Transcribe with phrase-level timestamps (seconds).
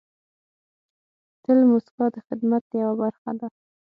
[1.43, 3.47] تل موسکا د خدمت یوه برخه ده.